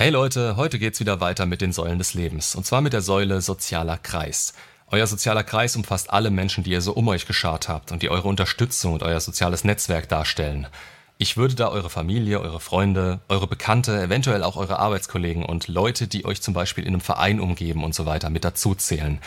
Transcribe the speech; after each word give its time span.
Hey 0.00 0.08
Leute, 0.08 0.56
heute 0.56 0.78
geht's 0.78 0.98
wieder 0.98 1.20
weiter 1.20 1.44
mit 1.44 1.60
den 1.60 1.74
Säulen 1.74 1.98
des 1.98 2.14
Lebens. 2.14 2.54
Und 2.54 2.64
zwar 2.64 2.80
mit 2.80 2.94
der 2.94 3.02
Säule 3.02 3.42
sozialer 3.42 3.98
Kreis. 3.98 4.54
Euer 4.86 5.06
sozialer 5.06 5.44
Kreis 5.44 5.76
umfasst 5.76 6.08
alle 6.08 6.30
Menschen, 6.30 6.64
die 6.64 6.70
ihr 6.70 6.80
so 6.80 6.94
um 6.94 7.06
euch 7.08 7.26
geschart 7.26 7.68
habt 7.68 7.92
und 7.92 8.00
die 8.00 8.08
eure 8.08 8.26
Unterstützung 8.26 8.94
und 8.94 9.02
euer 9.02 9.20
soziales 9.20 9.62
Netzwerk 9.62 10.08
darstellen. 10.08 10.68
Ich 11.18 11.36
würde 11.36 11.54
da 11.54 11.68
eure 11.68 11.90
Familie, 11.90 12.40
eure 12.40 12.60
Freunde, 12.60 13.20
eure 13.28 13.46
Bekannte, 13.46 14.00
eventuell 14.00 14.42
auch 14.42 14.56
eure 14.56 14.78
Arbeitskollegen 14.78 15.44
und 15.44 15.68
Leute, 15.68 16.08
die 16.08 16.24
euch 16.24 16.40
zum 16.40 16.54
Beispiel 16.54 16.84
in 16.84 16.94
einem 16.94 17.02
Verein 17.02 17.38
umgeben 17.38 17.84
und 17.84 17.94
so 17.94 18.06
weiter 18.06 18.30
mit 18.30 18.42
dazu 18.42 18.74
zählen. 18.74 19.18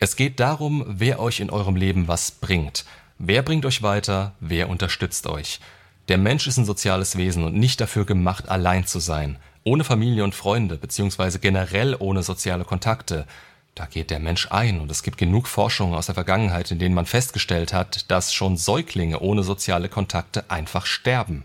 Es 0.00 0.16
geht 0.16 0.38
darum, 0.38 0.84
wer 0.86 1.18
euch 1.18 1.40
in 1.40 1.48
eurem 1.48 1.76
Leben 1.76 2.08
was 2.08 2.30
bringt. 2.30 2.84
Wer 3.16 3.40
bringt 3.40 3.64
euch 3.64 3.82
weiter, 3.82 4.34
wer 4.38 4.68
unterstützt 4.68 5.26
euch. 5.26 5.60
Der 6.08 6.18
Mensch 6.18 6.46
ist 6.46 6.58
ein 6.58 6.66
soziales 6.66 7.16
Wesen 7.16 7.42
und 7.42 7.54
nicht 7.54 7.80
dafür 7.80 8.04
gemacht, 8.04 8.50
allein 8.50 8.86
zu 8.86 8.98
sein. 8.98 9.38
Ohne 9.62 9.84
Familie 9.84 10.24
und 10.24 10.34
Freunde, 10.34 10.76
beziehungsweise 10.76 11.38
generell 11.38 11.94
ohne 11.98 12.22
soziale 12.22 12.64
Kontakte. 12.64 13.26
Da 13.74 13.84
geht 13.84 14.10
der 14.10 14.18
Mensch 14.18 14.48
ein 14.50 14.80
und 14.80 14.90
es 14.90 15.02
gibt 15.02 15.18
genug 15.18 15.46
Forschungen 15.46 15.94
aus 15.94 16.06
der 16.06 16.14
Vergangenheit, 16.14 16.70
in 16.70 16.78
denen 16.78 16.94
man 16.94 17.06
festgestellt 17.06 17.72
hat, 17.72 18.10
dass 18.10 18.32
schon 18.32 18.56
Säuglinge 18.56 19.20
ohne 19.20 19.42
soziale 19.42 19.88
Kontakte 19.88 20.50
einfach 20.50 20.86
sterben. 20.86 21.44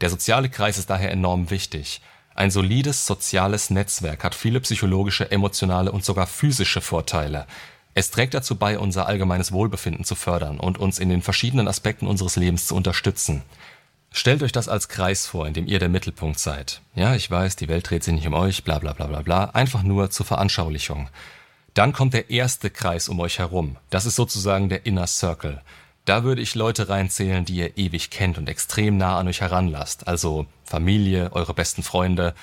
Der 0.00 0.10
soziale 0.10 0.48
Kreis 0.48 0.78
ist 0.78 0.90
daher 0.90 1.10
enorm 1.10 1.50
wichtig. 1.50 2.00
Ein 2.36 2.52
solides 2.52 3.04
soziales 3.04 3.68
Netzwerk 3.68 4.22
hat 4.22 4.34
viele 4.36 4.60
psychologische, 4.60 5.30
emotionale 5.30 5.90
und 5.90 6.04
sogar 6.04 6.28
physische 6.28 6.80
Vorteile. 6.80 7.46
Es 7.94 8.12
trägt 8.12 8.34
dazu 8.34 8.54
bei, 8.54 8.78
unser 8.78 9.06
allgemeines 9.06 9.50
Wohlbefinden 9.50 10.04
zu 10.04 10.14
fördern 10.14 10.60
und 10.60 10.78
uns 10.78 11.00
in 11.00 11.08
den 11.08 11.22
verschiedenen 11.22 11.66
Aspekten 11.66 12.06
unseres 12.06 12.36
Lebens 12.36 12.66
zu 12.66 12.76
unterstützen. 12.76 13.42
Stellt 14.12 14.42
euch 14.42 14.52
das 14.52 14.68
als 14.68 14.88
Kreis 14.88 15.26
vor, 15.26 15.46
in 15.46 15.54
dem 15.54 15.66
ihr 15.66 15.78
der 15.78 15.88
Mittelpunkt 15.88 16.38
seid. 16.38 16.82
Ja, 16.94 17.14
ich 17.14 17.30
weiß, 17.30 17.56
die 17.56 17.68
Welt 17.68 17.88
dreht 17.88 18.02
sich 18.02 18.14
nicht 18.14 18.26
um 18.26 18.34
euch, 18.34 18.64
bla 18.64 18.78
bla 18.78 18.92
bla 18.92 19.06
bla 19.06 19.22
bla, 19.22 19.44
einfach 19.50 19.82
nur 19.82 20.10
zur 20.10 20.26
Veranschaulichung. 20.26 21.08
Dann 21.74 21.92
kommt 21.92 22.14
der 22.14 22.30
erste 22.30 22.70
Kreis 22.70 23.08
um 23.08 23.20
euch 23.20 23.38
herum. 23.38 23.76
Das 23.88 24.06
ist 24.06 24.16
sozusagen 24.16 24.68
der 24.68 24.84
Inner 24.84 25.06
Circle. 25.06 25.62
Da 26.04 26.24
würde 26.24 26.42
ich 26.42 26.56
Leute 26.56 26.88
reinzählen, 26.88 27.44
die 27.44 27.54
ihr 27.54 27.78
ewig 27.78 28.10
kennt 28.10 28.36
und 28.36 28.48
extrem 28.48 28.96
nah 28.96 29.18
an 29.18 29.28
euch 29.28 29.40
heranlasst. 29.40 30.08
Also 30.08 30.46
Familie, 30.64 31.32
eure 31.32 31.54
besten 31.54 31.84
Freunde. 31.84 32.34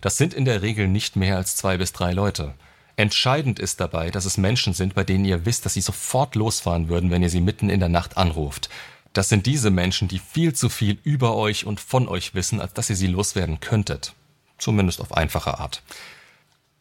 Das 0.00 0.16
sind 0.16 0.32
in 0.32 0.44
der 0.44 0.62
Regel 0.62 0.86
nicht 0.86 1.16
mehr 1.16 1.36
als 1.36 1.56
zwei 1.56 1.76
bis 1.76 1.92
drei 1.92 2.12
Leute. 2.12 2.54
Entscheidend 2.94 3.58
ist 3.58 3.80
dabei, 3.80 4.10
dass 4.10 4.24
es 4.24 4.38
Menschen 4.38 4.72
sind, 4.72 4.94
bei 4.94 5.02
denen 5.02 5.24
ihr 5.24 5.44
wisst, 5.44 5.66
dass 5.66 5.74
sie 5.74 5.80
sofort 5.80 6.34
losfahren 6.34 6.88
würden, 6.88 7.10
wenn 7.10 7.22
ihr 7.22 7.28
sie 7.30 7.40
mitten 7.40 7.68
in 7.68 7.80
der 7.80 7.88
Nacht 7.88 8.16
anruft. 8.16 8.70
Das 9.16 9.30
sind 9.30 9.46
diese 9.46 9.70
Menschen, 9.70 10.08
die 10.08 10.18
viel 10.18 10.52
zu 10.52 10.68
viel 10.68 10.98
über 11.02 11.36
euch 11.36 11.64
und 11.64 11.80
von 11.80 12.06
euch 12.06 12.34
wissen, 12.34 12.60
als 12.60 12.74
dass 12.74 12.90
ihr 12.90 12.96
sie 12.96 13.06
loswerden 13.06 13.60
könntet. 13.60 14.12
Zumindest 14.58 15.00
auf 15.00 15.16
einfache 15.16 15.58
Art. 15.58 15.82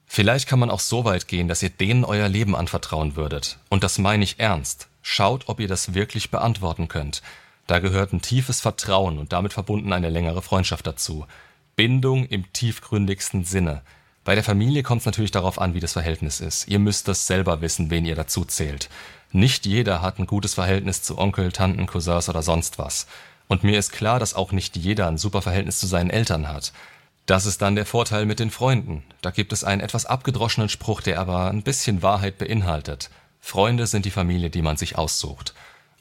Vielleicht 0.05 0.45
kann 0.45 0.59
man 0.59 0.69
auch 0.69 0.81
so 0.81 1.05
weit 1.05 1.29
gehen, 1.29 1.47
dass 1.47 1.63
ihr 1.63 1.69
denen 1.69 2.03
euer 2.03 2.27
Leben 2.27 2.53
anvertrauen 2.53 3.15
würdet. 3.15 3.57
Und 3.69 3.85
das 3.85 3.99
meine 3.99 4.25
ich 4.25 4.37
ernst. 4.37 4.89
Schaut, 5.01 5.47
ob 5.47 5.61
ihr 5.61 5.69
das 5.69 5.93
wirklich 5.93 6.29
beantworten 6.29 6.89
könnt. 6.89 7.21
Da 7.67 7.79
gehört 7.79 8.11
ein 8.11 8.21
tiefes 8.21 8.59
Vertrauen 8.59 9.17
und 9.17 9.31
damit 9.31 9.53
verbunden 9.53 9.93
eine 9.93 10.09
längere 10.09 10.41
Freundschaft 10.41 10.85
dazu. 10.85 11.25
Bindung 11.77 12.25
im 12.25 12.51
tiefgründigsten 12.51 13.45
Sinne. 13.45 13.81
Bei 14.25 14.35
der 14.35 14.43
Familie 14.43 14.83
kommt 14.83 14.99
es 14.99 15.05
natürlich 15.05 15.31
darauf 15.31 15.61
an, 15.61 15.73
wie 15.73 15.79
das 15.79 15.93
Verhältnis 15.93 16.41
ist. 16.41 16.67
Ihr 16.67 16.79
müsst 16.79 17.07
das 17.07 17.27
selber 17.27 17.61
wissen, 17.61 17.91
wen 17.91 18.05
ihr 18.05 18.15
dazu 18.15 18.43
zählt. 18.43 18.89
Nicht 19.31 19.65
jeder 19.65 20.01
hat 20.01 20.19
ein 20.19 20.27
gutes 20.27 20.53
Verhältnis 20.53 21.01
zu 21.01 21.17
Onkel, 21.17 21.51
Tanten, 21.51 21.87
Cousins 21.87 22.29
oder 22.29 22.41
sonst 22.41 22.77
was. 22.77 23.07
Und 23.47 23.63
mir 23.63 23.77
ist 23.77 23.91
klar, 23.91 24.19
dass 24.19 24.33
auch 24.33 24.51
nicht 24.51 24.75
jeder 24.75 25.07
ein 25.07 25.17
super 25.17 25.41
Verhältnis 25.41 25.79
zu 25.79 25.87
seinen 25.87 26.09
Eltern 26.09 26.47
hat. 26.47 26.73
Das 27.25 27.45
ist 27.45 27.61
dann 27.61 27.75
der 27.75 27.85
Vorteil 27.85 28.25
mit 28.25 28.39
den 28.39 28.51
Freunden. 28.51 29.03
Da 29.21 29.31
gibt 29.31 29.51
es 29.51 29.63
einen 29.63 29.81
etwas 29.81 30.05
abgedroschenen 30.05 30.69
Spruch, 30.69 31.01
der 31.01 31.19
aber 31.19 31.49
ein 31.49 31.63
bisschen 31.63 32.01
Wahrheit 32.01 32.37
beinhaltet. 32.37 33.09
Freunde 33.39 33.87
sind 33.87 34.05
die 34.05 34.11
Familie, 34.11 34.49
die 34.49 34.61
man 34.61 34.77
sich 34.77 34.97
aussucht. 34.97 35.53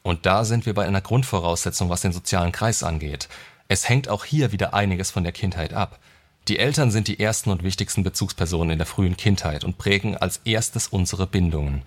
Und 0.03 0.25
da 0.27 0.45
sind 0.45 0.67
wir 0.67 0.75
bei 0.75 0.85
einer 0.85 1.01
Grundvoraussetzung, 1.01 1.89
was 1.89 2.01
den 2.01 2.13
sozialen 2.13 2.51
Kreis 2.51 2.83
angeht. 2.83 3.27
Es 3.67 3.89
hängt 3.89 4.07
auch 4.07 4.23
hier 4.23 4.51
wieder 4.51 4.75
einiges 4.75 5.09
von 5.09 5.23
der 5.23 5.31
Kindheit 5.31 5.73
ab. 5.73 5.99
Die 6.47 6.59
Eltern 6.59 6.91
sind 6.91 7.07
die 7.07 7.19
ersten 7.19 7.49
und 7.49 7.63
wichtigsten 7.63 8.03
Bezugspersonen 8.03 8.71
in 8.71 8.77
der 8.77 8.85
frühen 8.85 9.17
Kindheit 9.17 9.63
und 9.63 9.79
prägen 9.79 10.15
als 10.15 10.41
erstes 10.45 10.87
unsere 10.87 11.25
Bindungen. 11.25 11.81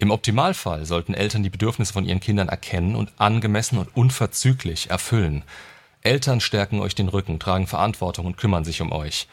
Im 0.00 0.12
Optimalfall 0.12 0.86
sollten 0.86 1.12
Eltern 1.12 1.42
die 1.42 1.50
Bedürfnisse 1.50 1.92
von 1.92 2.04
ihren 2.04 2.20
Kindern 2.20 2.48
erkennen 2.48 2.94
und 2.94 3.10
angemessen 3.18 3.78
und 3.78 3.96
unverzüglich 3.96 4.90
erfüllen. 4.90 5.42
Eltern 6.02 6.40
stärken 6.40 6.80
euch 6.80 6.94
den 6.94 7.08
Rücken, 7.08 7.40
tragen 7.40 7.66
Verantwortung 7.66 8.26
und 8.26 8.36
kümmern 8.36 8.64
sich 8.64 8.80
um 8.80 8.92
euch. 8.92 9.26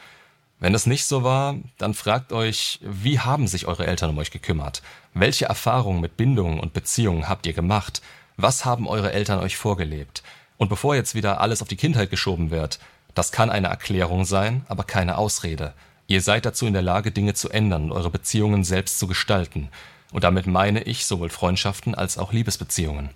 Wenn 0.58 0.74
es 0.74 0.86
nicht 0.86 1.04
so 1.04 1.22
war, 1.22 1.54
dann 1.78 1.94
fragt 1.94 2.32
euch, 2.32 2.80
wie 2.82 3.20
haben 3.20 3.46
sich 3.46 3.66
eure 3.66 3.86
Eltern 3.86 4.10
um 4.10 4.18
euch 4.18 4.30
gekümmert? 4.30 4.82
Welche 5.14 5.44
Erfahrungen 5.44 6.00
mit 6.00 6.16
Bindungen 6.16 6.58
und 6.58 6.72
Beziehungen 6.72 7.28
habt 7.28 7.46
ihr 7.46 7.52
gemacht? 7.52 8.02
Was 8.36 8.64
haben 8.64 8.88
eure 8.88 9.12
Eltern 9.12 9.38
euch 9.38 9.56
vorgelebt? 9.56 10.22
Und 10.56 10.68
bevor 10.68 10.96
jetzt 10.96 11.14
wieder 11.14 11.40
alles 11.40 11.62
auf 11.62 11.68
die 11.68 11.76
Kindheit 11.76 12.10
geschoben 12.10 12.50
wird, 12.50 12.80
das 13.14 13.32
kann 13.32 13.50
eine 13.50 13.68
Erklärung 13.68 14.24
sein, 14.24 14.64
aber 14.68 14.82
keine 14.84 15.18
Ausrede. 15.18 15.74
Ihr 16.06 16.22
seid 16.22 16.44
dazu 16.44 16.66
in 16.66 16.72
der 16.72 16.82
Lage, 16.82 17.12
Dinge 17.12 17.34
zu 17.34 17.50
ändern 17.50 17.84
und 17.84 17.92
eure 17.92 18.10
Beziehungen 18.10 18.64
selbst 18.64 18.98
zu 18.98 19.06
gestalten. 19.06 19.68
Und 20.12 20.24
damit 20.24 20.46
meine 20.46 20.82
ich 20.82 21.06
sowohl 21.06 21.30
Freundschaften 21.30 21.94
als 21.94 22.18
auch 22.18 22.32
Liebesbeziehungen. 22.32 23.10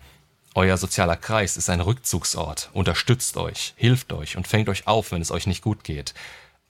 Euer 0.55 0.77
sozialer 0.77 1.17
Kreis 1.17 1.56
ist 1.56 1.71
ein 1.71 1.81
Rückzugsort, 1.81 2.71
unterstützt 2.73 3.37
euch, 3.37 3.73
hilft 3.77 4.12
euch 4.12 4.37
und 4.37 4.49
fängt 4.49 4.69
euch 4.69 4.87
auf, 4.89 5.12
wenn 5.12 5.23
es 5.23 5.31
euch 5.31 5.47
nicht 5.47 5.62
gut 5.62 5.84
geht. 5.84 6.12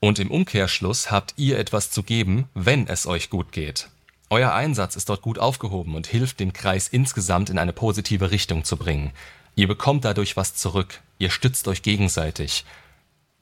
Und 0.01 0.19
im 0.19 0.31
Umkehrschluss 0.31 1.11
habt 1.11 1.35
ihr 1.37 1.59
etwas 1.59 1.91
zu 1.91 2.03
geben, 2.03 2.49
wenn 2.55 2.87
es 2.87 3.07
euch 3.07 3.31
gut 3.31 3.53
geht. 3.53 3.89
Euer 4.29 4.53
Einsatz 4.53 4.97
ist 4.97 5.09
dort 5.09 5.23
gut 5.23 5.39
aufgehoben 5.39 5.95
und 5.95 6.07
hilft, 6.07 6.41
den 6.41 6.53
Kreis 6.53 6.89
insgesamt 6.89 7.51
in 7.51 7.59
eine 7.59 7.73
positive 7.73 8.31
Richtung 8.31 8.65
zu 8.65 8.77
bringen. 8.77 9.13
Ihr 9.57 9.67
bekommt 9.67 10.05
dadurch 10.05 10.37
was 10.37 10.55
zurück, 10.55 11.01
ihr 11.19 11.31
stützt 11.31 11.67
euch 11.67 11.83
gegenseitig. 11.83 12.65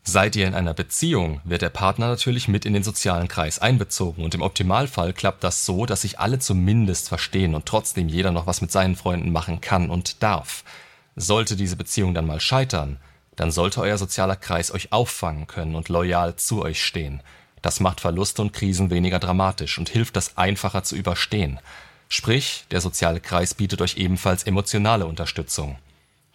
Seid 0.03 0.36
ihr 0.36 0.47
in 0.47 0.54
einer 0.54 0.72
Beziehung, 0.72 1.41
wird 1.44 1.60
der 1.60 1.69
Partner 1.69 2.09
natürlich 2.09 2.48
mit 2.48 2.64
in 2.64 2.72
den 2.72 2.82
sozialen 2.82 3.28
Kreis 3.28 3.59
einbezogen 3.59 4.25
und 4.25 4.34
im 4.34 4.41
Optimalfall 4.42 5.12
klappt 5.12 5.44
das 5.44 5.66
so, 5.66 5.84
dass 5.84 6.03
sich 6.03 6.19
alle 6.19 6.38
zumindest 6.38 7.09
verstehen 7.09 7.54
und 7.54 7.66
trotzdem 7.66 8.09
jeder 8.09 8.32
noch 8.32 8.47
was 8.47 8.62
mit 8.62 8.72
seinen 8.72 8.97
Freunden 8.97 9.32
machen 9.32 9.60
kann 9.60 9.91
und 9.91 10.22
darf. 10.22 10.64
Sollte 11.14 11.56
diese 11.56 11.76
Beziehung 11.76 12.14
dann 12.14 12.26
mal 12.26 12.41
scheitern, 12.41 12.98
dann 13.36 13.50
sollte 13.53 13.81
euer 13.81 13.98
sozialer 13.98 14.36
Kreis 14.36 14.72
euch 14.72 14.92
auffangen 14.92 15.47
können 15.47 15.75
und 15.75 15.88
loyal 15.88 16.36
zu 16.36 16.62
euch 16.62 16.82
stehen. 16.82 17.22
Das 17.62 17.80
macht 17.80 18.00
Verluste 18.00 18.42
und 18.42 18.53
Krisen 18.53 18.91
weniger 18.91 19.19
dramatisch 19.19 19.78
und 19.78 19.88
hilft, 19.88 20.16
das 20.16 20.36
einfacher 20.36 20.84
zu 20.84 20.97
überstehen. 20.97 21.60
Sprich, 22.09 22.65
der 22.70 22.80
soziale 22.80 23.20
Kreis 23.20 23.54
bietet 23.54 23.82
euch 23.82 23.97
ebenfalls 23.97 24.44
emotionale 24.44 25.06
Unterstützung. 25.06 25.76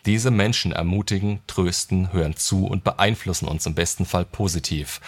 Diese 0.06 0.32
Menschen 0.32 0.74
ermutigen, 0.74 1.40
trösten, 1.48 2.12
hören 2.12 2.36
zu 2.36 2.66
und 2.66 2.84
beeinflussen 2.84 3.48
uns 3.48 3.66
im 3.66 3.74
besten 3.74 4.06
Fall 4.06 4.26
positiv. 4.26 5.00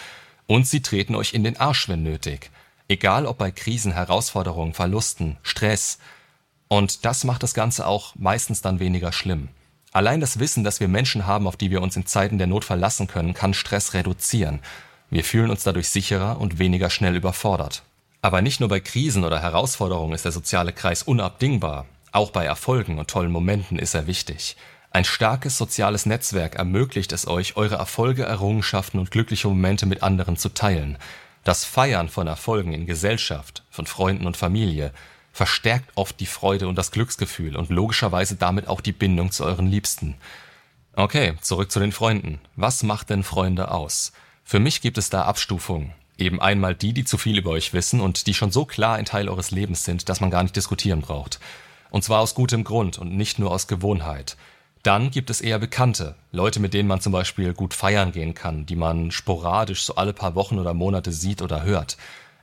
Und 0.46 0.66
sie 0.66 0.80
treten 0.80 1.14
euch 1.14 1.34
in 1.34 1.44
den 1.44 1.58
Arsch, 1.58 1.88
wenn 1.88 2.02
nötig. 2.02 2.50
Egal 2.88 3.26
ob 3.26 3.36
bei 3.36 3.50
Krisen, 3.50 3.92
Herausforderungen, 3.92 4.72
Verlusten, 4.72 5.36
Stress. 5.42 5.98
Und 6.68 7.04
das 7.04 7.24
macht 7.24 7.42
das 7.42 7.52
Ganze 7.52 7.86
auch 7.86 8.14
meistens 8.14 8.62
dann 8.62 8.80
weniger 8.80 9.12
schlimm. 9.12 9.48
Allein 9.92 10.20
das 10.20 10.38
Wissen, 10.38 10.64
dass 10.64 10.80
wir 10.80 10.88
Menschen 10.88 11.26
haben, 11.26 11.46
auf 11.46 11.56
die 11.56 11.70
wir 11.70 11.82
uns 11.82 11.96
in 11.96 12.06
Zeiten 12.06 12.38
der 12.38 12.46
Not 12.46 12.64
verlassen 12.64 13.06
können, 13.06 13.34
kann 13.34 13.54
Stress 13.54 13.92
reduzieren. 13.94 14.60
Wir 15.10 15.24
fühlen 15.24 15.50
uns 15.50 15.62
dadurch 15.62 15.88
sicherer 15.88 16.40
und 16.40 16.58
weniger 16.58 16.90
schnell 16.90 17.16
überfordert. 17.16 17.82
Aber 18.22 18.42
nicht 18.42 18.60
nur 18.60 18.68
bei 18.68 18.80
Krisen 18.80 19.24
oder 19.24 19.40
Herausforderungen 19.40 20.12
ist 20.12 20.24
der 20.24 20.32
soziale 20.32 20.72
Kreis 20.72 21.02
unabdingbar. 21.02 21.86
Auch 22.12 22.30
bei 22.30 22.44
Erfolgen 22.44 22.98
und 22.98 23.08
tollen 23.08 23.30
Momenten 23.30 23.78
ist 23.78 23.94
er 23.94 24.06
wichtig. 24.06 24.56
Ein 24.96 25.04
starkes 25.04 25.58
soziales 25.58 26.06
Netzwerk 26.06 26.54
ermöglicht 26.54 27.12
es 27.12 27.28
euch, 27.28 27.58
eure 27.58 27.74
Erfolge, 27.74 28.22
Errungenschaften 28.22 28.98
und 28.98 29.10
glückliche 29.10 29.46
Momente 29.46 29.84
mit 29.84 30.02
anderen 30.02 30.38
zu 30.38 30.48
teilen. 30.48 30.96
Das 31.44 31.66
Feiern 31.66 32.08
von 32.08 32.26
Erfolgen 32.26 32.72
in 32.72 32.86
Gesellschaft, 32.86 33.62
von 33.68 33.84
Freunden 33.84 34.26
und 34.26 34.38
Familie 34.38 34.94
verstärkt 35.34 35.90
oft 35.96 36.18
die 36.18 36.24
Freude 36.24 36.66
und 36.66 36.76
das 36.76 36.92
Glücksgefühl 36.92 37.58
und 37.58 37.68
logischerweise 37.68 38.36
damit 38.36 38.68
auch 38.68 38.80
die 38.80 38.92
Bindung 38.92 39.32
zu 39.32 39.44
euren 39.44 39.66
Liebsten. 39.66 40.14
Okay, 40.94 41.34
zurück 41.42 41.70
zu 41.70 41.78
den 41.78 41.92
Freunden. 41.92 42.40
Was 42.54 42.82
macht 42.82 43.10
denn 43.10 43.22
Freunde 43.22 43.72
aus? 43.72 44.12
Für 44.44 44.60
mich 44.60 44.80
gibt 44.80 44.96
es 44.96 45.10
da 45.10 45.24
Abstufungen. 45.24 45.92
Eben 46.16 46.40
einmal 46.40 46.74
die, 46.74 46.94
die 46.94 47.04
zu 47.04 47.18
viel 47.18 47.36
über 47.36 47.50
euch 47.50 47.74
wissen 47.74 48.00
und 48.00 48.26
die 48.26 48.32
schon 48.32 48.50
so 48.50 48.64
klar 48.64 48.96
ein 48.96 49.04
Teil 49.04 49.28
eures 49.28 49.50
Lebens 49.50 49.84
sind, 49.84 50.08
dass 50.08 50.22
man 50.22 50.30
gar 50.30 50.42
nicht 50.42 50.56
diskutieren 50.56 51.02
braucht. 51.02 51.38
Und 51.90 52.02
zwar 52.02 52.20
aus 52.20 52.34
gutem 52.34 52.64
Grund 52.64 52.96
und 52.96 53.14
nicht 53.14 53.38
nur 53.38 53.50
aus 53.50 53.66
Gewohnheit. 53.66 54.38
Dann 54.86 55.10
gibt 55.10 55.30
es 55.30 55.40
eher 55.40 55.58
Bekannte, 55.58 56.14
Leute, 56.30 56.60
mit 56.60 56.72
denen 56.72 56.88
man 56.88 57.00
zum 57.00 57.10
Beispiel 57.10 57.54
gut 57.54 57.74
feiern 57.74 58.12
gehen 58.12 58.34
kann, 58.34 58.66
die 58.66 58.76
man 58.76 59.10
sporadisch 59.10 59.82
so 59.82 59.96
alle 59.96 60.12
paar 60.12 60.36
Wochen 60.36 60.60
oder 60.60 60.74
Monate 60.74 61.10
sieht 61.10 61.42
oder 61.42 61.64
hört. 61.64 61.96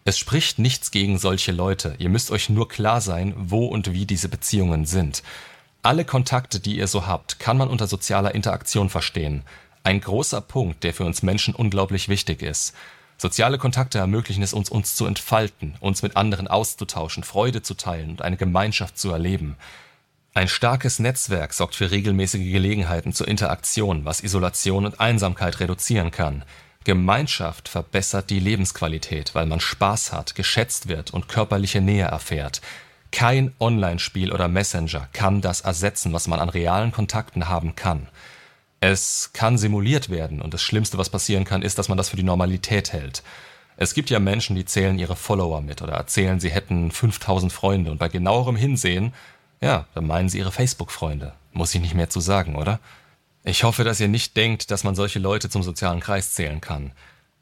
Es 0.04 0.20
spricht 0.20 0.60
nichts 0.60 0.92
gegen 0.92 1.18
solche 1.18 1.54
Leute, 1.54 1.96
ihr 2.00 2.10
müsst 2.10 2.32
euch 2.32 2.50
nur 2.50 2.68
klar 2.68 3.00
sein, 3.00 3.34
wo 3.38 3.68
und 3.68 3.94
wie 3.94 4.06
diese 4.06 4.28
Beziehungen 4.28 4.86
sind. 4.86 5.24
Alle 5.84 6.04
Kontakte, 6.04 6.60
die 6.60 6.76
ihr 6.76 6.88
so 6.88 7.08
habt, 7.08 7.40
kann 7.40 7.56
man 7.56 7.70
unter 7.70 7.88
sozialer 7.88 8.36
Interaktion 8.36 8.90
verstehen. 8.90 9.44
Ein 9.84 10.02
großer 10.02 10.42
Punkt, 10.42 10.84
der 10.84 10.94
für 10.94 11.06
uns 11.06 11.24
Menschen 11.24 11.56
unglaublich 11.56 12.10
wichtig 12.10 12.42
ist. 12.42 12.74
Soziale 13.18 13.58
Kontakte 13.58 14.00
ermöglichen 14.00 14.44
es 14.44 14.52
uns, 14.52 14.68
uns 14.70 14.96
zu 14.96 15.06
entfalten, 15.06 15.76
uns 15.80 16.02
mit 16.02 16.18
anderen 16.18 16.50
auszutauschen, 16.50 17.24
Freude 17.24 17.62
zu 17.62 17.74
teilen 17.74 18.10
und 18.10 18.22
eine 18.22 18.36
Gemeinschaft 18.36 18.98
zu 18.98 19.12
erleben. 19.12 19.56
Ein 20.36 20.48
starkes 20.48 20.98
Netzwerk 20.98 21.54
sorgt 21.54 21.76
für 21.76 21.92
regelmäßige 21.92 22.52
Gelegenheiten 22.52 23.14
zur 23.14 23.28
Interaktion, 23.28 24.04
was 24.04 24.24
Isolation 24.24 24.86
und 24.86 25.00
Einsamkeit 25.00 25.60
reduzieren 25.60 26.10
kann. 26.10 26.44
Gemeinschaft 26.86 27.70
verbessert 27.70 28.32
die 28.32 28.40
Lebensqualität, 28.40 29.36
weil 29.36 29.46
man 29.46 29.60
Spaß 29.60 30.12
hat, 30.12 30.34
geschätzt 30.34 30.88
wird 30.88 31.12
und 31.12 31.28
körperliche 31.28 31.82
Nähe 31.82 32.06
erfährt. 32.06 32.62
Kein 33.12 33.54
Online-Spiel 33.60 34.32
oder 34.34 34.48
Messenger 34.48 35.08
kann 35.14 35.42
das 35.42 35.62
ersetzen, 35.62 36.14
was 36.14 36.28
man 36.28 36.40
an 36.40 36.50
realen 36.50 36.92
Kontakten 36.92 37.48
haben 37.48 37.76
kann. 37.76 38.08
Es 38.80 39.30
kann 39.34 39.60
simuliert 39.60 40.10
werden 40.10 40.42
und 40.42 40.56
das 40.56 40.64
Schlimmste, 40.64 40.98
was 40.98 41.12
passieren 41.12 41.46
kann, 41.46 41.62
ist, 41.62 41.78
dass 41.78 41.90
man 41.90 41.98
das 41.98 42.10
für 42.10 42.18
die 42.18 42.24
Normalität 42.24 42.92
hält. 42.92 43.22
Es 43.78 43.94
gibt 43.94 44.10
ja 44.10 44.20
Menschen, 44.20 44.56
die 44.56 44.66
zählen 44.66 44.98
ihre 44.98 45.16
Follower 45.16 45.62
mit 45.62 45.82
oder 45.84 45.94
erzählen, 45.94 46.40
sie 46.40 46.50
hätten 46.50 46.92
5000 46.92 47.54
Freunde 47.54 47.92
und 47.92 47.98
bei 48.00 48.08
genauerem 48.08 48.56
Hinsehen, 48.56 49.14
ja, 49.64 49.86
dann 49.96 50.06
meinen 50.06 50.30
sie 50.30 50.40
ihre 50.40 50.52
Facebook-Freunde. 50.52 51.34
Muss 51.54 51.74
ich 51.74 51.82
nicht 51.82 51.96
mehr 51.96 52.10
zu 52.10 52.20
sagen, 52.20 52.56
oder? 52.56 52.80
Ich 53.46 53.64
hoffe, 53.64 53.84
dass 53.84 54.00
ihr 54.00 54.10
nicht 54.10 54.36
denkt, 54.36 54.72
dass 54.72 54.84
man 54.84 54.96
solche 54.96 55.20
Leute 55.20 55.50
zum 55.50 55.64
sozialen 55.64 56.02
Kreis 56.02 56.34
zählen 56.34 56.60
kann. 56.62 56.92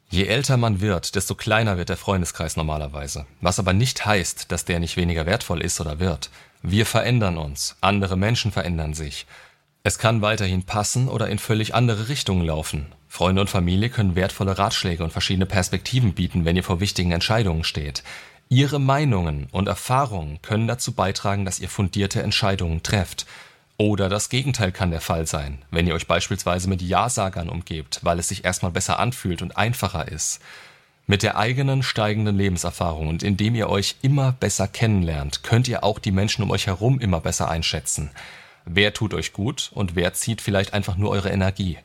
Je 0.08 0.26
älter 0.26 0.56
man 0.56 0.80
wird, 0.80 1.16
desto 1.16 1.34
kleiner 1.34 1.78
wird 1.78 1.88
der 1.88 1.96
Freundeskreis 1.96 2.56
normalerweise. 2.56 3.26
Was 3.40 3.58
aber 3.58 3.72
nicht 3.72 4.06
heißt, 4.06 4.52
dass 4.52 4.64
der 4.64 4.78
nicht 4.78 4.96
weniger 4.96 5.26
wertvoll 5.26 5.62
ist 5.62 5.80
oder 5.80 5.98
wird. 5.98 6.30
Wir 6.62 6.86
verändern 6.86 7.38
uns, 7.38 7.76
andere 7.80 8.16
Menschen 8.16 8.52
verändern 8.52 8.94
sich. 8.94 9.26
Es 9.82 9.98
kann 9.98 10.22
weiterhin 10.22 10.62
passen 10.62 11.08
oder 11.08 11.28
in 11.28 11.38
völlig 11.38 11.74
andere 11.74 12.08
Richtungen 12.08 12.46
laufen. 12.46 12.86
Freunde 13.08 13.40
und 13.40 13.50
Familie 13.50 13.90
können 13.90 14.14
wertvolle 14.14 14.58
Ratschläge 14.58 15.02
und 15.02 15.10
verschiedene 15.10 15.46
Perspektiven 15.46 16.12
bieten, 16.12 16.44
wenn 16.44 16.56
ihr 16.56 16.62
vor 16.62 16.78
wichtigen 16.78 17.10
Entscheidungen 17.10 17.64
steht. 17.64 18.04
Ihre 18.52 18.78
Meinungen 18.78 19.48
und 19.50 19.66
Erfahrungen 19.66 20.38
können 20.42 20.66
dazu 20.66 20.92
beitragen, 20.92 21.46
dass 21.46 21.58
ihr 21.58 21.70
fundierte 21.70 22.22
Entscheidungen 22.22 22.82
trefft. 22.82 23.24
Oder 23.78 24.10
das 24.10 24.28
Gegenteil 24.28 24.72
kann 24.72 24.90
der 24.90 25.00
Fall 25.00 25.26
sein, 25.26 25.64
wenn 25.70 25.86
ihr 25.86 25.94
euch 25.94 26.06
beispielsweise 26.06 26.68
mit 26.68 26.82
Ja-Sagern 26.82 27.48
umgebt, 27.48 28.00
weil 28.02 28.18
es 28.18 28.28
sich 28.28 28.44
erstmal 28.44 28.70
besser 28.70 28.98
anfühlt 28.98 29.40
und 29.40 29.56
einfacher 29.56 30.06
ist. 30.06 30.42
Mit 31.06 31.22
der 31.22 31.38
eigenen 31.38 31.82
steigenden 31.82 32.36
Lebenserfahrung 32.36 33.08
und 33.08 33.22
indem 33.22 33.54
ihr 33.54 33.70
euch 33.70 33.96
immer 34.02 34.32
besser 34.32 34.68
kennenlernt, 34.68 35.42
könnt 35.42 35.66
ihr 35.66 35.82
auch 35.82 35.98
die 35.98 36.12
Menschen 36.12 36.44
um 36.44 36.50
euch 36.50 36.66
herum 36.66 37.00
immer 37.00 37.20
besser 37.20 37.48
einschätzen. 37.48 38.10
Wer 38.66 38.92
tut 38.92 39.14
euch 39.14 39.32
gut 39.32 39.70
und 39.72 39.96
wer 39.96 40.12
zieht 40.12 40.42
vielleicht 40.42 40.74
einfach 40.74 40.98
nur 40.98 41.08
eure 41.08 41.30
Energie. 41.30 41.78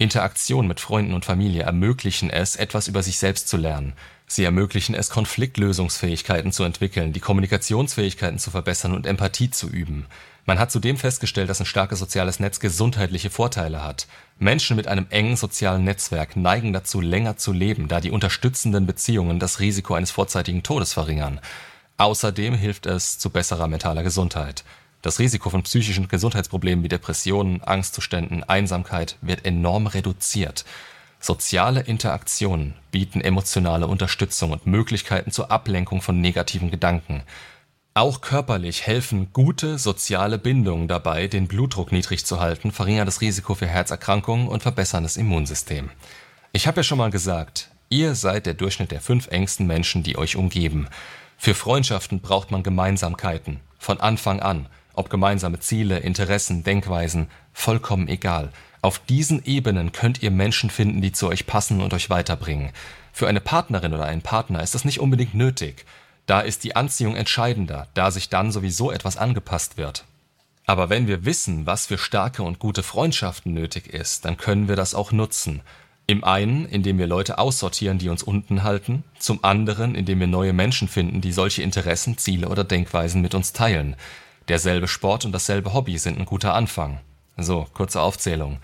Interaktion 0.00 0.66
mit 0.66 0.80
Freunden 0.80 1.12
und 1.12 1.26
Familie 1.26 1.64
ermöglichen 1.64 2.30
es, 2.30 2.56
etwas 2.56 2.88
über 2.88 3.02
sich 3.02 3.18
selbst 3.18 3.48
zu 3.48 3.58
lernen. 3.58 3.92
Sie 4.26 4.44
ermöglichen 4.44 4.94
es, 4.94 5.10
Konfliktlösungsfähigkeiten 5.10 6.52
zu 6.52 6.64
entwickeln, 6.64 7.12
die 7.12 7.20
Kommunikationsfähigkeiten 7.20 8.38
zu 8.38 8.50
verbessern 8.50 8.94
und 8.94 9.06
Empathie 9.06 9.50
zu 9.50 9.68
üben. 9.68 10.06
Man 10.46 10.58
hat 10.58 10.72
zudem 10.72 10.96
festgestellt, 10.96 11.50
dass 11.50 11.60
ein 11.60 11.66
starkes 11.66 11.98
soziales 11.98 12.40
Netz 12.40 12.60
gesundheitliche 12.60 13.28
Vorteile 13.28 13.84
hat. 13.84 14.06
Menschen 14.38 14.74
mit 14.74 14.88
einem 14.88 15.06
engen 15.10 15.36
sozialen 15.36 15.84
Netzwerk 15.84 16.34
neigen 16.34 16.72
dazu, 16.72 17.02
länger 17.02 17.36
zu 17.36 17.52
leben, 17.52 17.86
da 17.86 18.00
die 18.00 18.10
unterstützenden 18.10 18.86
Beziehungen 18.86 19.38
das 19.38 19.60
Risiko 19.60 19.92
eines 19.92 20.12
vorzeitigen 20.12 20.62
Todes 20.62 20.94
verringern. 20.94 21.40
Außerdem 21.98 22.54
hilft 22.54 22.86
es 22.86 23.18
zu 23.18 23.28
besserer 23.28 23.68
mentaler 23.68 24.02
Gesundheit. 24.02 24.64
Das 25.02 25.18
Risiko 25.18 25.48
von 25.48 25.62
psychischen 25.62 26.08
Gesundheitsproblemen 26.08 26.84
wie 26.84 26.88
Depressionen, 26.88 27.62
Angstzuständen, 27.62 28.44
Einsamkeit 28.44 29.16
wird 29.22 29.46
enorm 29.46 29.86
reduziert. 29.86 30.64
Soziale 31.20 31.80
Interaktionen 31.80 32.74
bieten 32.90 33.20
emotionale 33.20 33.86
Unterstützung 33.86 34.52
und 34.52 34.66
Möglichkeiten 34.66 35.30
zur 35.30 35.50
Ablenkung 35.50 36.02
von 36.02 36.20
negativen 36.20 36.70
Gedanken. 36.70 37.22
Auch 37.94 38.20
körperlich 38.20 38.86
helfen 38.86 39.32
gute 39.32 39.78
soziale 39.78 40.38
Bindungen 40.38 40.86
dabei, 40.86 41.26
den 41.28 41.48
Blutdruck 41.48 41.92
niedrig 41.92 42.24
zu 42.24 42.40
halten, 42.40 42.70
verringern 42.70 43.06
das 43.06 43.20
Risiko 43.20 43.54
für 43.54 43.66
Herzerkrankungen 43.66 44.48
und 44.48 44.62
verbessern 44.62 45.02
das 45.02 45.16
Immunsystem. 45.16 45.90
Ich 46.52 46.66
habe 46.66 46.78
ja 46.78 46.82
schon 46.82 46.98
mal 46.98 47.10
gesagt, 47.10 47.70
ihr 47.88 48.14
seid 48.14 48.46
der 48.46 48.54
Durchschnitt 48.54 48.90
der 48.90 49.00
fünf 49.00 49.28
engsten 49.28 49.66
Menschen, 49.66 50.02
die 50.02 50.16
euch 50.16 50.36
umgeben. 50.36 50.88
Für 51.36 51.54
Freundschaften 51.54 52.20
braucht 52.20 52.50
man 52.50 52.62
Gemeinsamkeiten. 52.62 53.60
Von 53.78 54.00
Anfang 54.00 54.40
an. 54.40 54.68
Ob 55.00 55.08
gemeinsame 55.08 55.60
Ziele, 55.60 56.00
Interessen, 56.00 56.62
Denkweisen, 56.62 57.28
vollkommen 57.54 58.06
egal. 58.06 58.50
Auf 58.82 58.98
diesen 58.98 59.42
Ebenen 59.46 59.92
könnt 59.92 60.22
ihr 60.22 60.30
Menschen 60.30 60.68
finden, 60.68 61.00
die 61.00 61.10
zu 61.10 61.28
euch 61.28 61.46
passen 61.46 61.80
und 61.80 61.94
euch 61.94 62.10
weiterbringen. 62.10 62.70
Für 63.10 63.26
eine 63.26 63.40
Partnerin 63.40 63.94
oder 63.94 64.04
einen 64.04 64.20
Partner 64.20 64.62
ist 64.62 64.74
das 64.74 64.84
nicht 64.84 65.00
unbedingt 65.00 65.32
nötig. 65.32 65.86
Da 66.26 66.40
ist 66.40 66.64
die 66.64 66.76
Anziehung 66.76 67.16
entscheidender, 67.16 67.88
da 67.94 68.10
sich 68.10 68.28
dann 68.28 68.52
sowieso 68.52 68.90
etwas 68.90 69.16
angepasst 69.16 69.78
wird. 69.78 70.04
Aber 70.66 70.90
wenn 70.90 71.06
wir 71.06 71.24
wissen, 71.24 71.64
was 71.64 71.86
für 71.86 71.96
starke 71.96 72.42
und 72.42 72.58
gute 72.58 72.82
Freundschaften 72.82 73.54
nötig 73.54 73.86
ist, 73.86 74.26
dann 74.26 74.36
können 74.36 74.68
wir 74.68 74.76
das 74.76 74.94
auch 74.94 75.12
nutzen. 75.12 75.62
Im 76.08 76.24
einen, 76.24 76.66
indem 76.66 76.98
wir 76.98 77.06
Leute 77.06 77.38
aussortieren, 77.38 77.96
die 77.96 78.10
uns 78.10 78.22
unten 78.22 78.64
halten, 78.64 79.04
zum 79.18 79.44
anderen, 79.44 79.94
indem 79.94 80.20
wir 80.20 80.26
neue 80.26 80.52
Menschen 80.52 80.88
finden, 80.88 81.22
die 81.22 81.32
solche 81.32 81.62
Interessen, 81.62 82.18
Ziele 82.18 82.50
oder 82.50 82.64
Denkweisen 82.64 83.22
mit 83.22 83.34
uns 83.34 83.54
teilen. 83.54 83.96
Derselbe 84.50 84.88
Sport 84.88 85.24
und 85.24 85.32
dasselbe 85.32 85.72
Hobby 85.72 85.96
sind 85.96 86.18
ein 86.18 86.26
guter 86.26 86.52
Anfang. 86.52 87.00
So, 87.38 87.66
kurze 87.72 88.02
Aufzählung. 88.02 88.58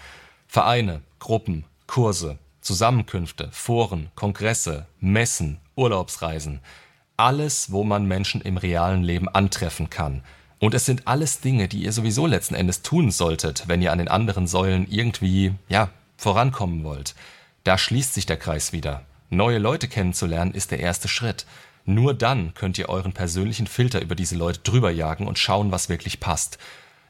Vereine, 0.47 1.01
Gruppen, 1.19 1.65
Kurse, 1.87 2.39
Zusammenkünfte, 2.61 3.49
Foren, 3.53 4.11
Kongresse, 4.15 4.87
Messen, 5.01 5.59
Urlaubsreisen– 5.77 6.61
alles, 7.17 7.73
wo 7.73 7.85
man 7.85 8.07
Menschen 8.07 8.41
im 8.41 8.57
realen 8.57 9.03
Leben 9.03 9.29
antreffen 9.29 9.91
kann. 9.91 10.23
Und 10.59 10.75
es 10.75 10.87
sind 10.87 11.07
alles 11.07 11.41
Dinge, 11.41 11.69
die 11.69 11.83
ihr 11.83 11.93
sowieso 11.93 12.27
letzten 12.27 12.55
Endes 12.55 12.83
tun 12.83 13.11
solltet, 13.11 13.65
wenn 13.69 13.83
ihr 13.83 13.93
an 13.93 13.99
den 13.99 14.09
anderen 14.09 14.47
Säulen 14.47 14.87
irgendwie, 14.89 15.55
ja, 15.69 15.91
vorankommen 16.17 16.83
wollt. 16.85 17.15
Da 17.65 17.77
schließt 17.77 18.15
sich 18.15 18.27
der 18.27 18.37
Kreis 18.37 18.73
wieder. 18.73 19.03
Neue 19.29 19.59
Leute 19.59 19.89
kennenzulernen 19.89 20.53
ist 20.53 20.71
der 20.71 20.81
erste 20.81 21.09
Schritt. 21.09 21.47
Nur 21.87 22.13
dann 22.13 22.53
könnt 22.55 22.77
ihr 22.79 22.89
euren 22.89 23.13
persönlichen 23.13 23.67
Filter 23.67 24.03
über 24.03 24.15
diese 24.15 24.37
Leute 24.37 24.61
drüber 24.61 24.91
jagen 24.91 25.27
und 25.27 25.39
schauen, 25.39 25.73
was 25.73 25.89
wirklich 25.89 26.21
passt. 26.21 26.59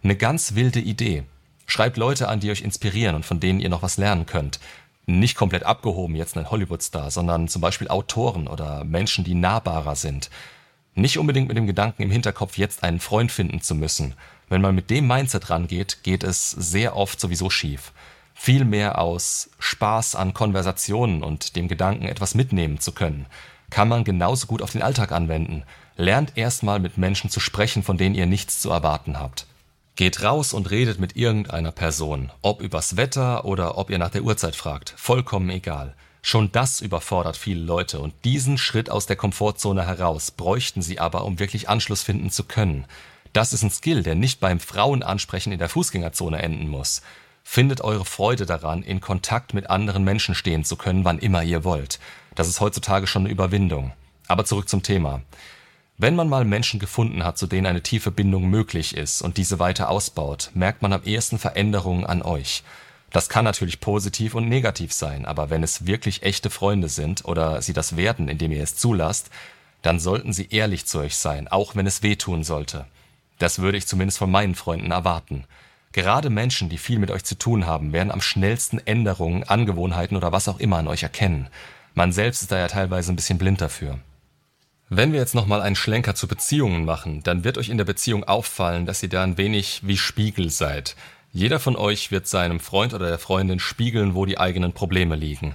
Eine 0.04 0.16
ganz 0.16 0.54
wilde 0.54 0.80
Idee. 0.80 1.24
Schreibt 1.66 1.96
Leute 1.96 2.28
an, 2.28 2.38
die 2.38 2.50
euch 2.50 2.60
inspirieren 2.60 3.16
und 3.16 3.24
von 3.24 3.40
denen 3.40 3.58
ihr 3.58 3.68
noch 3.68 3.82
was 3.82 3.96
lernen 3.96 4.26
könnt 4.26 4.60
nicht 5.06 5.36
komplett 5.36 5.62
abgehoben 5.64 6.16
jetzt 6.16 6.36
ein 6.36 6.50
Hollywood-Star, 6.50 7.10
sondern 7.10 7.48
zum 7.48 7.62
Beispiel 7.62 7.88
Autoren 7.88 8.48
oder 8.48 8.84
Menschen, 8.84 9.24
die 9.24 9.34
nahbarer 9.34 9.94
sind. 9.94 10.30
Nicht 10.94 11.18
unbedingt 11.18 11.48
mit 11.48 11.56
dem 11.56 11.66
Gedanken 11.66 12.02
im 12.02 12.10
Hinterkopf, 12.10 12.58
jetzt 12.58 12.82
einen 12.82 13.00
Freund 13.00 13.30
finden 13.30 13.60
zu 13.60 13.74
müssen. 13.74 14.14
Wenn 14.48 14.60
man 14.60 14.74
mit 14.74 14.90
dem 14.90 15.06
Mindset 15.06 15.50
rangeht, 15.50 16.02
geht 16.02 16.24
es 16.24 16.50
sehr 16.50 16.96
oft 16.96 17.20
sowieso 17.20 17.50
schief. 17.50 17.92
Vielmehr 18.34 18.98
aus 18.98 19.50
Spaß 19.58 20.16
an 20.16 20.34
Konversationen 20.34 21.22
und 21.22 21.56
dem 21.56 21.68
Gedanken, 21.68 22.06
etwas 22.06 22.34
mitnehmen 22.34 22.80
zu 22.80 22.92
können, 22.92 23.26
kann 23.70 23.88
man 23.88 24.04
genauso 24.04 24.46
gut 24.46 24.62
auf 24.62 24.72
den 24.72 24.82
Alltag 24.82 25.12
anwenden. 25.12 25.64
Lernt 25.96 26.36
erstmal 26.36 26.78
mit 26.78 26.98
Menschen 26.98 27.30
zu 27.30 27.40
sprechen, 27.40 27.82
von 27.82 27.96
denen 27.96 28.14
ihr 28.14 28.26
nichts 28.26 28.60
zu 28.60 28.70
erwarten 28.70 29.18
habt. 29.18 29.46
Geht 29.96 30.22
raus 30.22 30.52
und 30.52 30.70
redet 30.70 31.00
mit 31.00 31.16
irgendeiner 31.16 31.72
Person, 31.72 32.30
ob 32.42 32.60
übers 32.60 32.96
Wetter 32.98 33.46
oder 33.46 33.78
ob 33.78 33.88
ihr 33.88 33.98
nach 33.98 34.10
der 34.10 34.24
Uhrzeit 34.24 34.54
fragt, 34.54 34.92
vollkommen 34.96 35.48
egal. 35.48 35.94
Schon 36.20 36.52
das 36.52 36.80
überfordert 36.80 37.36
viele 37.36 37.60
Leute 37.60 38.00
und 38.00 38.12
diesen 38.24 38.58
Schritt 38.58 38.90
aus 38.90 39.06
der 39.06 39.16
Komfortzone 39.16 39.86
heraus 39.86 40.32
bräuchten 40.32 40.82
sie 40.82 40.98
aber, 40.98 41.24
um 41.24 41.38
wirklich 41.38 41.68
Anschluss 41.68 42.02
finden 42.02 42.30
zu 42.30 42.44
können. 42.44 42.84
Das 43.32 43.52
ist 43.52 43.62
ein 43.62 43.70
Skill, 43.70 44.02
der 44.02 44.16
nicht 44.16 44.40
beim 44.40 44.60
Frauenansprechen 44.60 45.52
in 45.52 45.58
der 45.58 45.68
Fußgängerzone 45.68 46.42
enden 46.42 46.68
muss. 46.68 47.00
Findet 47.48 47.80
eure 47.80 48.04
Freude 48.04 48.44
daran, 48.44 48.82
in 48.82 49.00
Kontakt 49.00 49.54
mit 49.54 49.70
anderen 49.70 50.04
Menschen 50.04 50.34
stehen 50.34 50.64
zu 50.64 50.76
können, 50.76 51.04
wann 51.06 51.20
immer 51.20 51.42
ihr 51.42 51.64
wollt. 51.64 52.00
Das 52.34 52.48
ist 52.48 52.60
heutzutage 52.60 53.06
schon 53.06 53.22
eine 53.22 53.30
Überwindung. 53.30 53.92
Aber 54.26 54.44
zurück 54.44 54.68
zum 54.68 54.82
Thema. 54.82 55.22
Wenn 55.96 56.16
man 56.16 56.28
mal 56.28 56.44
Menschen 56.44 56.80
gefunden 56.80 57.24
hat, 57.24 57.38
zu 57.38 57.46
denen 57.46 57.66
eine 57.66 57.82
tiefe 57.82 58.10
Bindung 58.10 58.50
möglich 58.50 58.94
ist 58.94 59.22
und 59.22 59.38
diese 59.38 59.58
weiter 59.58 59.88
ausbaut, 59.88 60.50
merkt 60.52 60.82
man 60.82 60.92
am 60.92 61.04
ehesten 61.04 61.38
Veränderungen 61.38 62.04
an 62.04 62.20
euch. 62.20 62.62
Das 63.10 63.30
kann 63.30 63.44
natürlich 63.44 63.80
positiv 63.80 64.34
und 64.34 64.48
negativ 64.48 64.92
sein, 64.92 65.24
aber 65.24 65.48
wenn 65.48 65.62
es 65.62 65.86
wirklich 65.86 66.24
echte 66.24 66.50
Freunde 66.50 66.90
sind 66.90 67.24
oder 67.24 67.62
sie 67.62 67.72
das 67.72 67.96
werden, 67.96 68.28
indem 68.28 68.52
ihr 68.52 68.62
es 68.62 68.76
zulasst, 68.76 69.30
dann 69.80 70.00
sollten 70.00 70.34
sie 70.34 70.48
ehrlich 70.50 70.84
zu 70.84 70.98
euch 70.98 71.16
sein, 71.16 71.48
auch 71.48 71.76
wenn 71.76 71.86
es 71.86 72.02
wehtun 72.02 72.44
sollte. 72.44 72.86
Das 73.38 73.60
würde 73.60 73.78
ich 73.78 73.86
zumindest 73.86 74.18
von 74.18 74.30
meinen 74.30 74.56
Freunden 74.56 74.90
erwarten. 74.90 75.44
Gerade 75.96 76.28
Menschen, 76.28 76.68
die 76.68 76.76
viel 76.76 76.98
mit 76.98 77.10
euch 77.10 77.24
zu 77.24 77.38
tun 77.38 77.64
haben, 77.64 77.94
werden 77.94 78.10
am 78.10 78.20
schnellsten 78.20 78.86
Änderungen, 78.86 79.44
Angewohnheiten 79.44 80.14
oder 80.14 80.30
was 80.30 80.46
auch 80.46 80.60
immer 80.60 80.76
an 80.76 80.88
euch 80.88 81.02
erkennen. 81.02 81.48
Man 81.94 82.12
selbst 82.12 82.42
ist 82.42 82.52
da 82.52 82.58
ja 82.58 82.68
teilweise 82.68 83.10
ein 83.10 83.16
bisschen 83.16 83.38
blind 83.38 83.62
dafür. 83.62 83.98
Wenn 84.90 85.12
wir 85.12 85.20
jetzt 85.20 85.34
nochmal 85.34 85.62
einen 85.62 85.74
Schlenker 85.74 86.14
zu 86.14 86.28
Beziehungen 86.28 86.84
machen, 86.84 87.22
dann 87.22 87.44
wird 87.44 87.56
euch 87.56 87.70
in 87.70 87.78
der 87.78 87.86
Beziehung 87.86 88.24
auffallen, 88.24 88.84
dass 88.84 89.02
ihr 89.02 89.08
da 89.08 89.22
ein 89.22 89.38
wenig 89.38 89.80
wie 89.84 89.96
Spiegel 89.96 90.50
seid. 90.50 90.96
Jeder 91.32 91.58
von 91.58 91.76
euch 91.76 92.10
wird 92.10 92.28
seinem 92.28 92.60
Freund 92.60 92.92
oder 92.92 93.08
der 93.08 93.18
Freundin 93.18 93.58
spiegeln, 93.58 94.14
wo 94.14 94.26
die 94.26 94.38
eigenen 94.38 94.74
Probleme 94.74 95.16
liegen. 95.16 95.54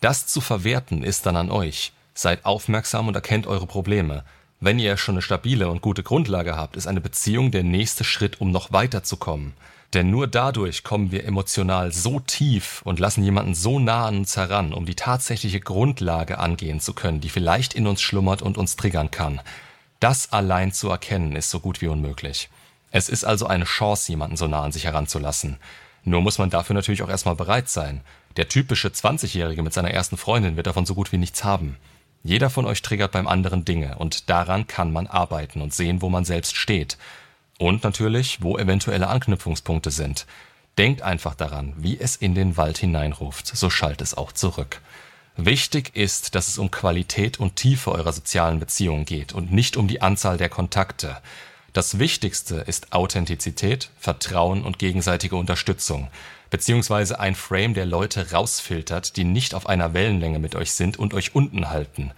Das 0.00 0.26
zu 0.26 0.40
verwerten 0.40 1.02
ist 1.02 1.26
dann 1.26 1.36
an 1.36 1.50
euch. 1.50 1.92
Seid 2.14 2.46
aufmerksam 2.46 3.08
und 3.08 3.14
erkennt 3.14 3.46
eure 3.46 3.66
Probleme. 3.66 4.24
Wenn 4.58 4.78
ihr 4.78 4.96
schon 4.96 5.16
eine 5.16 5.22
stabile 5.22 5.68
und 5.68 5.82
gute 5.82 6.02
Grundlage 6.02 6.56
habt, 6.56 6.76
ist 6.76 6.86
eine 6.86 7.02
Beziehung 7.02 7.50
der 7.50 7.62
nächste 7.62 8.04
Schritt, 8.04 8.40
um 8.40 8.52
noch 8.52 8.72
weiterzukommen. 8.72 9.52
Denn 9.94 10.10
nur 10.10 10.26
dadurch 10.26 10.84
kommen 10.84 11.12
wir 11.12 11.24
emotional 11.24 11.92
so 11.92 12.18
tief 12.20 12.80
und 12.84 12.98
lassen 12.98 13.22
jemanden 13.22 13.54
so 13.54 13.78
nah 13.78 14.06
an 14.06 14.18
uns 14.18 14.36
heran, 14.36 14.72
um 14.72 14.86
die 14.86 14.94
tatsächliche 14.94 15.60
Grundlage 15.60 16.38
angehen 16.38 16.80
zu 16.80 16.94
können, 16.94 17.20
die 17.20 17.28
vielleicht 17.28 17.74
in 17.74 17.86
uns 17.86 18.00
schlummert 18.00 18.40
und 18.40 18.56
uns 18.56 18.76
triggern 18.76 19.10
kann. 19.10 19.40
Das 20.00 20.32
allein 20.32 20.72
zu 20.72 20.88
erkennen, 20.88 21.36
ist 21.36 21.50
so 21.50 21.60
gut 21.60 21.82
wie 21.82 21.88
unmöglich. 21.88 22.48
Es 22.90 23.08
ist 23.08 23.24
also 23.24 23.46
eine 23.46 23.64
Chance, 23.64 24.10
jemanden 24.10 24.36
so 24.36 24.46
nah 24.46 24.62
an 24.62 24.72
sich 24.72 24.84
heranzulassen. 24.84 25.58
Nur 26.04 26.22
muss 26.22 26.38
man 26.38 26.50
dafür 26.50 26.74
natürlich 26.74 27.02
auch 27.02 27.08
erstmal 27.08 27.36
bereit 27.36 27.68
sein. 27.68 28.00
Der 28.36 28.48
typische 28.48 28.88
20-Jährige 28.88 29.62
mit 29.62 29.74
seiner 29.74 29.90
ersten 29.90 30.16
Freundin 30.16 30.56
wird 30.56 30.66
davon 30.66 30.86
so 30.86 30.94
gut 30.94 31.12
wie 31.12 31.18
nichts 31.18 31.44
haben. 31.44 31.76
Jeder 32.24 32.50
von 32.50 32.66
euch 32.66 32.82
triggert 32.82 33.12
beim 33.12 33.26
anderen 33.28 33.64
Dinge 33.64 33.98
und 33.98 34.30
daran 34.30 34.66
kann 34.66 34.92
man 34.92 35.06
arbeiten 35.06 35.60
und 35.60 35.74
sehen, 35.74 36.02
wo 36.02 36.08
man 36.08 36.24
selbst 36.24 36.56
steht. 36.56 36.96
Und 37.62 37.84
natürlich, 37.84 38.42
wo 38.42 38.58
eventuelle 38.58 39.06
Anknüpfungspunkte 39.06 39.92
sind. 39.92 40.26
Denkt 40.78 41.02
einfach 41.02 41.36
daran, 41.36 41.74
wie 41.76 41.96
es 41.96 42.16
in 42.16 42.34
den 42.34 42.56
Wald 42.56 42.76
hineinruft, 42.76 43.56
so 43.56 43.70
schallt 43.70 44.00
es 44.00 44.16
auch 44.16 44.32
zurück. 44.32 44.80
Wichtig 45.36 45.94
ist, 45.94 46.34
dass 46.34 46.48
es 46.48 46.58
um 46.58 46.72
Qualität 46.72 47.38
und 47.38 47.54
Tiefe 47.54 47.92
eurer 47.92 48.12
sozialen 48.12 48.58
Beziehungen 48.58 49.04
geht 49.04 49.32
und 49.32 49.52
nicht 49.52 49.76
um 49.76 49.86
die 49.86 50.02
Anzahl 50.02 50.38
der 50.38 50.48
Kontakte. 50.48 51.18
Das 51.72 52.00
Wichtigste 52.00 52.56
ist 52.56 52.92
Authentizität, 52.92 53.90
Vertrauen 53.96 54.64
und 54.64 54.80
gegenseitige 54.80 55.36
Unterstützung, 55.36 56.08
beziehungsweise 56.50 57.20
ein 57.20 57.36
Frame, 57.36 57.74
der 57.74 57.86
Leute 57.86 58.32
rausfiltert, 58.32 59.16
die 59.16 59.22
nicht 59.22 59.54
auf 59.54 59.68
einer 59.68 59.94
Wellenlänge 59.94 60.40
mit 60.40 60.56
euch 60.56 60.72
sind 60.72 60.98
und 60.98 61.14
euch 61.14 61.36
unten 61.36 61.70
halten. 61.70 62.10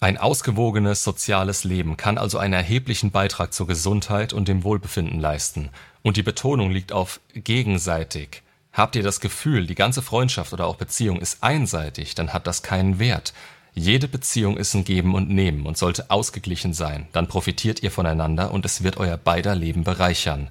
Ein 0.00 0.16
ausgewogenes 0.16 1.02
soziales 1.02 1.64
Leben 1.64 1.96
kann 1.96 2.18
also 2.18 2.38
einen 2.38 2.54
erheblichen 2.54 3.10
Beitrag 3.10 3.52
zur 3.52 3.66
Gesundheit 3.66 4.32
und 4.32 4.46
dem 4.46 4.62
Wohlbefinden 4.62 5.18
leisten. 5.18 5.70
Und 6.02 6.16
die 6.16 6.22
Betonung 6.22 6.70
liegt 6.70 6.92
auf 6.92 7.20
gegenseitig. 7.34 8.42
Habt 8.72 8.94
ihr 8.94 9.02
das 9.02 9.18
Gefühl, 9.18 9.66
die 9.66 9.74
ganze 9.74 10.00
Freundschaft 10.00 10.52
oder 10.52 10.68
auch 10.68 10.76
Beziehung 10.76 11.20
ist 11.20 11.42
einseitig, 11.42 12.14
dann 12.14 12.32
hat 12.32 12.46
das 12.46 12.62
keinen 12.62 13.00
Wert. 13.00 13.32
Jede 13.74 14.06
Beziehung 14.06 14.56
ist 14.56 14.72
ein 14.74 14.84
Geben 14.84 15.16
und 15.16 15.30
Nehmen 15.30 15.66
und 15.66 15.76
sollte 15.76 16.10
ausgeglichen 16.10 16.74
sein. 16.74 17.08
Dann 17.10 17.26
profitiert 17.26 17.82
ihr 17.82 17.90
voneinander 17.90 18.52
und 18.52 18.64
es 18.64 18.84
wird 18.84 18.98
euer 18.98 19.16
beider 19.16 19.56
Leben 19.56 19.82
bereichern. 19.82 20.48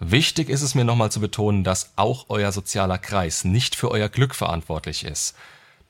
Wichtig 0.00 0.48
ist 0.48 0.62
es 0.62 0.74
mir 0.74 0.84
nochmal 0.84 1.12
zu 1.12 1.20
betonen, 1.20 1.62
dass 1.62 1.92
auch 1.96 2.26
euer 2.30 2.52
sozialer 2.52 2.96
Kreis 2.96 3.44
nicht 3.44 3.74
für 3.74 3.90
euer 3.90 4.08
Glück 4.08 4.34
verantwortlich 4.34 5.04
ist. 5.04 5.34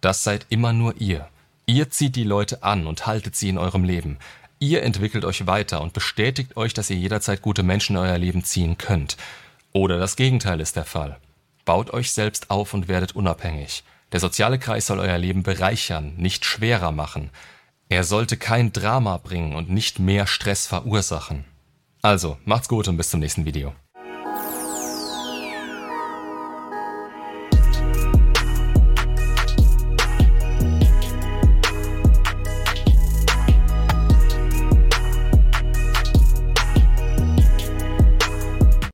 Das 0.00 0.24
seid 0.24 0.46
immer 0.48 0.72
nur 0.72 1.00
ihr. 1.00 1.28
Ihr 1.68 1.90
zieht 1.90 2.16
die 2.16 2.24
Leute 2.24 2.62
an 2.62 2.86
und 2.86 3.06
haltet 3.06 3.36
sie 3.36 3.50
in 3.50 3.58
eurem 3.58 3.84
Leben. 3.84 4.16
Ihr 4.58 4.82
entwickelt 4.82 5.26
euch 5.26 5.46
weiter 5.46 5.82
und 5.82 5.92
bestätigt 5.92 6.56
euch, 6.56 6.72
dass 6.72 6.88
ihr 6.88 6.96
jederzeit 6.96 7.42
gute 7.42 7.62
Menschen 7.62 7.94
in 7.94 8.02
euer 8.02 8.16
Leben 8.16 8.42
ziehen 8.42 8.78
könnt. 8.78 9.18
Oder 9.74 9.98
das 9.98 10.16
Gegenteil 10.16 10.60
ist 10.60 10.76
der 10.76 10.86
Fall. 10.86 11.18
Baut 11.66 11.90
euch 11.92 12.12
selbst 12.12 12.50
auf 12.50 12.72
und 12.72 12.88
werdet 12.88 13.14
unabhängig. 13.14 13.84
Der 14.12 14.20
soziale 14.20 14.58
Kreis 14.58 14.86
soll 14.86 14.98
euer 14.98 15.18
Leben 15.18 15.42
bereichern, 15.42 16.14
nicht 16.16 16.46
schwerer 16.46 16.90
machen. 16.90 17.28
Er 17.90 18.02
sollte 18.02 18.38
kein 18.38 18.72
Drama 18.72 19.18
bringen 19.18 19.54
und 19.54 19.68
nicht 19.68 19.98
mehr 19.98 20.26
Stress 20.26 20.66
verursachen. 20.66 21.44
Also, 22.00 22.38
macht's 22.46 22.70
gut 22.70 22.88
und 22.88 22.96
bis 22.96 23.10
zum 23.10 23.20
nächsten 23.20 23.44
Video. 23.44 23.74